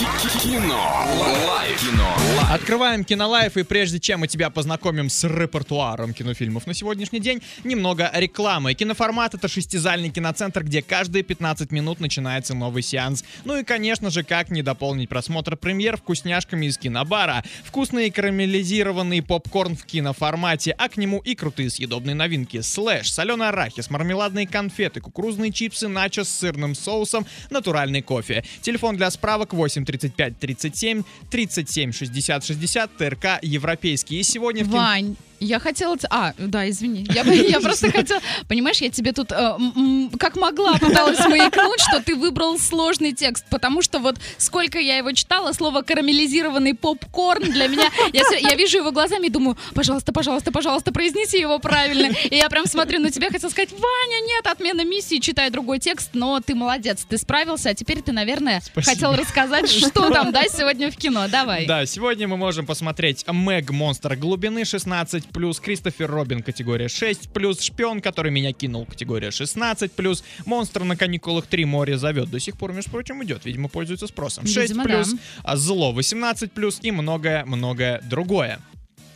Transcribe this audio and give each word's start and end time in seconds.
Кино. 0.00 1.04
Лайф. 1.46 1.78
Кино. 1.78 2.16
Лайф. 2.36 2.50
Открываем 2.50 3.04
Кинолайф, 3.04 3.58
и 3.58 3.64
прежде 3.64 4.00
чем 4.00 4.20
мы 4.20 4.28
тебя 4.28 4.48
познакомим 4.48 5.10
с 5.10 5.24
репертуаром 5.24 6.14
кинофильмов 6.14 6.66
на 6.66 6.72
сегодняшний 6.72 7.20
день, 7.20 7.42
немного 7.64 8.10
рекламы. 8.14 8.72
Киноформат— 8.72 9.34
это 9.36 9.46
шестизальный 9.46 10.08
киноцентр, 10.08 10.64
где 10.64 10.80
каждые 10.80 11.22
15 11.22 11.70
минут 11.70 12.00
начинается 12.00 12.54
новый 12.54 12.82
сеанс. 12.82 13.24
Ну 13.44 13.58
и, 13.58 13.62
конечно 13.62 14.08
же, 14.08 14.22
как 14.22 14.50
не 14.50 14.62
дополнить 14.62 15.10
просмотр 15.10 15.58
премьер 15.58 15.98
вкусняшками 15.98 16.64
из 16.64 16.78
кинобара. 16.78 17.44
Вкусный 17.64 18.10
карамелизированный 18.10 19.20
попкорн 19.20 19.76
в 19.76 19.84
киноформате, 19.84 20.74
а 20.78 20.88
к 20.88 20.96
нему 20.96 21.18
и 21.18 21.34
крутые 21.34 21.68
съедобные 21.68 22.14
новинки. 22.14 22.62
Slush, 22.62 23.12
соленый 23.12 23.48
арахис, 23.48 23.90
мармеладные 23.90 24.46
конфеты, 24.46 25.02
кукурузные 25.02 25.52
чипсы, 25.52 25.88
начос 25.88 26.24
с 26.24 26.30
сырным 26.30 26.74
соусом, 26.74 27.26
натуральный 27.50 28.00
кофе. 28.00 28.44
Телефон 28.62 28.96
для 28.96 29.10
справок 29.10 29.52
8 29.52 29.89
35 29.90 30.38
37 30.38 31.02
37 31.30 31.92
60 31.92 32.44
60 32.44 32.96
ТРК 32.96 33.24
Европейский. 33.42 34.20
И 34.20 34.22
сегодня 34.22 34.64
в 34.64 34.68
Вань, 34.68 35.16
я 35.40 35.58
хотела... 35.58 35.96
А, 36.10 36.34
да, 36.38 36.68
извини. 36.68 37.06
Я, 37.12 37.22
я 37.22 37.60
просто 37.60 37.90
хотела... 37.90 38.20
Понимаешь, 38.46 38.78
я 38.78 38.90
тебе 38.90 39.12
тут 39.12 39.32
э, 39.32 39.34
м, 39.34 39.72
м, 39.74 40.10
как 40.18 40.36
могла 40.36 40.74
пыталась 40.74 41.18
маякнуть, 41.20 41.80
что 41.80 42.00
ты 42.02 42.14
выбрал 42.14 42.58
сложный 42.58 43.12
текст, 43.12 43.46
потому 43.50 43.80
что 43.82 43.98
вот 43.98 44.18
сколько 44.36 44.78
я 44.78 44.98
его 44.98 45.12
читала, 45.12 45.52
слово 45.52 45.82
карамелизированный 45.82 46.74
попкорн 46.74 47.50
для 47.50 47.68
меня... 47.68 47.88
Я, 48.12 48.22
я 48.38 48.54
вижу 48.54 48.78
его 48.78 48.92
глазами 48.92 49.28
и 49.28 49.30
думаю, 49.30 49.56
пожалуйста, 49.74 50.12
пожалуйста, 50.12 50.52
пожалуйста, 50.52 50.92
произнеси 50.92 51.38
его 51.40 51.58
правильно. 51.58 52.14
И 52.30 52.36
я 52.36 52.48
прям 52.50 52.66
смотрю 52.66 53.00
на 53.00 53.10
тебя, 53.10 53.30
хотела 53.30 53.50
сказать, 53.50 53.72
Ваня, 53.72 54.26
нет, 54.26 54.46
отмена 54.46 54.84
миссии, 54.84 55.20
читай 55.20 55.50
другой 55.50 55.78
текст, 55.78 56.10
но 56.12 56.40
ты 56.40 56.54
молодец, 56.54 57.06
ты 57.08 57.16
справился, 57.16 57.70
а 57.70 57.74
теперь 57.74 58.02
ты, 58.02 58.12
наверное, 58.12 58.60
Спасибо. 58.60 58.92
хотел 58.94 59.14
рассказать, 59.14 59.70
что 59.70 60.10
там, 60.10 60.32
да, 60.32 60.44
сегодня 60.44 60.90
в 60.90 60.96
кино. 60.96 61.28
Давай. 61.28 61.66
Да, 61.66 61.86
сегодня 61.86 62.28
мы 62.28 62.36
можем 62.36 62.66
посмотреть 62.66 63.24
Мэг 63.26 63.70
Монстр 63.70 64.16
глубины 64.16 64.64
16 64.64 65.29
плюс 65.32 65.60
Кристофер 65.60 66.10
Робин 66.10 66.42
категория 66.42 66.88
6 66.88 67.30
плюс 67.32 67.60
Шпион, 67.60 68.00
который 68.00 68.30
меня 68.30 68.52
кинул 68.52 68.86
категория 68.86 69.30
16 69.30 69.92
плюс 69.92 70.22
Монстр 70.46 70.84
на 70.84 70.96
каникулах 70.96 71.46
3 71.46 71.64
море 71.64 71.96
зовет. 71.98 72.30
До 72.30 72.38
сих 72.40 72.56
пор, 72.56 72.72
между 72.72 72.90
прочим, 72.90 73.22
идет. 73.24 73.44
Видимо, 73.44 73.68
пользуется 73.68 74.06
спросом. 74.06 74.46
6 74.46 74.56
Видимо, 74.56 74.84
плюс 74.84 75.12
да. 75.12 75.18
а, 75.44 75.56
Зло 75.56 75.92
18 75.92 76.52
плюс 76.52 76.78
и 76.82 76.90
многое-многое 76.90 78.00
другое. 78.02 78.60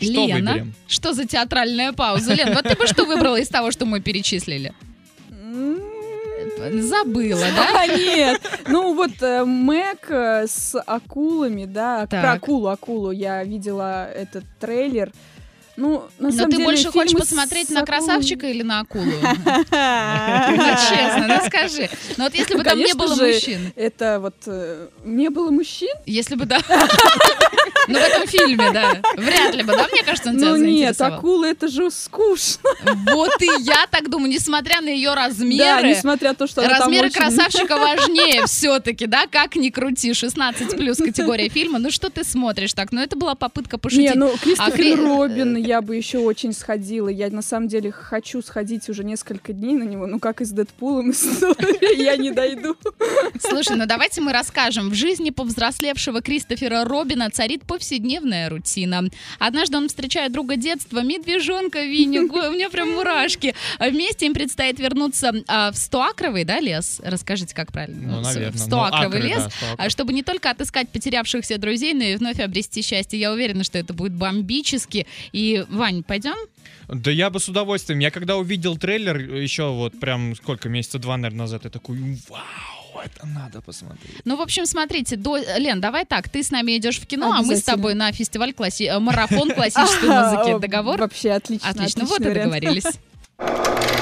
Что 0.00 0.26
Лена, 0.26 0.52
выберем? 0.52 0.74
что 0.88 1.12
за 1.12 1.26
театральная 1.26 1.92
пауза? 1.92 2.32
Лен, 2.34 2.54
вот 2.54 2.64
ты 2.64 2.74
бы 2.74 2.86
что 2.86 3.04
выбрала 3.04 3.36
из 3.36 3.48
того, 3.48 3.70
что 3.70 3.84
мы 3.84 4.00
перечислили? 4.00 4.72
Забыла, 6.80 7.46
да? 7.56 7.80
А, 7.82 7.86
нет. 7.86 8.40
Ну 8.68 8.94
вот 8.94 9.12
э, 9.22 9.44
Мэг 9.44 10.06
э, 10.10 10.46
с 10.46 10.78
акулами, 10.78 11.64
да, 11.64 12.06
Так. 12.06 12.20
про 12.22 12.32
акулу, 12.32 12.68
акулу. 12.68 13.10
Я 13.12 13.42
видела 13.44 14.10
этот 14.10 14.44
трейлер. 14.58 15.10
Ну, 15.80 16.02
на 16.18 16.28
Но 16.28 16.30
самом 16.30 16.50
ты 16.50 16.56
деле, 16.58 16.64
больше 16.68 16.90
хочешь 16.92 17.18
посмотреть 17.18 17.68
с 17.68 17.70
на 17.70 17.86
красавчика 17.86 18.46
или 18.46 18.62
на 18.62 18.80
акулу? 18.80 19.04
Ну, 19.10 20.66
честно, 20.90 21.26
ну 21.26 21.46
скажи. 21.46 21.88
Ну 22.18 22.24
вот 22.24 22.34
если 22.34 22.54
бы 22.54 22.64
там 22.64 22.78
не 22.78 22.92
было 22.92 23.14
мужчин. 23.14 23.72
Это 23.76 24.18
вот 24.20 24.34
э, 24.46 24.88
не 25.04 25.30
было 25.30 25.50
мужчин? 25.50 25.94
Если 26.04 26.34
бы, 26.34 26.44
да. 26.44 26.58
Ну, 27.90 27.98
в 27.98 28.02
этом 28.02 28.26
фильме, 28.26 28.70
да. 28.72 29.00
Вряд 29.16 29.54
ли 29.54 29.62
бы, 29.62 29.72
да, 29.72 29.86
мне 29.92 30.02
кажется, 30.02 30.30
он 30.30 30.36
тебя 30.38 30.50
Ну 30.50 30.56
нет, 30.56 31.00
акула 31.00 31.46
это 31.46 31.68
же 31.68 31.90
скучно. 31.90 32.70
Вот 33.12 33.40
и 33.42 33.48
я 33.60 33.86
так 33.90 34.08
думаю, 34.10 34.30
несмотря 34.30 34.80
на 34.80 34.88
ее 34.88 35.10
Да, 35.10 35.26
размеры, 35.26 35.88
несмотря 35.90 36.30
на 36.30 36.34
то, 36.34 36.46
что 36.46 36.66
Размеры 36.66 37.06
очень- 37.08 37.16
красавчика 37.20 37.76
важнее 37.76 38.46
все-таки, 38.46 39.06
да? 39.06 39.26
Как 39.30 39.56
ни 39.56 39.70
крути, 39.70 40.14
16 40.14 40.76
плюс 40.76 40.98
категория 40.98 41.48
фильма. 41.48 41.78
Ну 41.78 41.90
что 41.90 42.10
ты 42.10 42.24
смотришь 42.24 42.72
так? 42.74 42.92
Ну 42.92 43.00
это 43.00 43.16
была 43.16 43.34
попытка 43.34 43.78
пошутить. 43.78 44.10
Не, 44.10 44.18
ну 44.18 44.32
Кристофер 44.42 44.74
Хри- 44.74 44.96
Робин 44.96 45.56
я 45.56 45.80
бы 45.82 45.96
еще 45.96 46.18
очень 46.18 46.52
сходила. 46.52 47.08
Я 47.08 47.28
на 47.30 47.42
самом 47.42 47.68
деле 47.68 47.90
хочу 47.92 48.42
сходить 48.42 48.88
уже 48.88 49.04
несколько 49.04 49.52
дней 49.52 49.74
на 49.74 49.84
него. 49.84 50.06
Ну 50.06 50.18
как 50.18 50.40
и 50.40 50.44
с 50.44 50.50
Дэдпулом 50.50 51.12
я 51.96 52.16
не 52.16 52.30
дойду. 52.30 52.76
Слушай, 53.40 53.76
ну 53.76 53.86
давайте 53.86 54.20
мы 54.20 54.32
расскажем. 54.32 54.90
В 54.90 54.94
жизни 54.94 55.30
повзрослевшего 55.30 56.20
Кристофера 56.22 56.84
Робина 56.84 57.30
царит 57.30 57.62
повседневная 57.80 58.48
рутина. 58.50 59.04
Однажды 59.38 59.78
он 59.78 59.88
встречает 59.88 60.32
друга 60.32 60.56
детства, 60.56 61.00
медвежонка 61.02 61.82
Винни. 61.82 62.18
Ой, 62.30 62.48
У 62.48 62.52
меня 62.52 62.68
прям 62.68 62.90
мурашки. 62.92 63.54
А 63.78 63.88
Вместе 63.88 64.26
им 64.26 64.34
предстоит 64.34 64.78
вернуться 64.78 65.32
а, 65.48 65.72
в 65.72 65.76
Стоакровый, 65.78 66.44
да, 66.44 66.60
лес? 66.60 67.00
Расскажите, 67.02 67.54
как 67.54 67.72
правильно? 67.72 68.12
Ну, 68.16 68.20
В- 68.20 68.22
наверное. 68.22 68.50
В 68.52 68.54
Ну, 68.60 68.66
Стоакровый 68.66 69.18
акры, 69.18 69.28
лес. 69.28 69.42
да, 69.44 69.50
Стоакров. 69.50 69.86
А 69.86 69.90
чтобы 69.90 70.12
не 70.12 70.22
только 70.22 70.50
отыскать 70.50 70.90
потерявшихся 70.90 71.56
друзей, 71.58 71.94
но 71.94 72.04
и 72.04 72.16
вновь 72.16 72.38
обрести 72.38 72.82
счастье. 72.82 73.18
Я 73.18 73.32
уверена, 73.32 73.64
что 73.64 73.78
это 73.78 73.94
будет 73.94 74.12
бомбически. 74.12 75.06
И, 75.32 75.64
Вань, 75.70 76.02
пойдем? 76.02 76.36
Да 76.88 77.10
я 77.10 77.30
бы 77.30 77.40
с 77.40 77.48
удовольствием. 77.48 78.00
Я 78.00 78.10
когда 78.10 78.36
увидел 78.36 78.76
трейлер, 78.76 79.16
еще 79.36 79.70
вот 79.70 79.98
прям 79.98 80.36
сколько, 80.36 80.68
месяца 80.68 80.98
два, 80.98 81.16
наверное, 81.16 81.40
назад, 81.44 81.64
я 81.64 81.70
такой, 81.70 81.96
вау, 82.28 82.40
это 83.04 83.26
надо 83.26 83.60
посмотреть. 83.60 84.16
Ну, 84.24 84.36
в 84.36 84.40
общем, 84.40 84.66
смотрите, 84.66 85.16
до... 85.16 85.38
Лен, 85.58 85.80
давай 85.80 86.04
так, 86.04 86.28
ты 86.28 86.42
с 86.42 86.50
нами 86.50 86.76
идешь 86.76 86.98
в 86.98 87.06
кино, 87.06 87.32
а 87.32 87.42
мы 87.42 87.56
с 87.56 87.62
тобой 87.62 87.94
на 87.94 88.12
фестиваль 88.12 88.52
класси... 88.52 88.84
э, 88.84 88.98
марафон 88.98 89.50
классической 89.54 90.08
музыки. 90.08 90.60
Договор? 90.60 91.00
Вообще 91.00 91.32
отлично. 91.32 91.68
Отлично, 91.68 92.04
вот 92.04 92.20
и 92.20 92.24
договорились. 92.24 92.84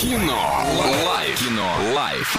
Кино. 0.00 0.64
Лайф. 1.06 1.38
Кино. 1.38 1.68
Лайф. 1.94 2.34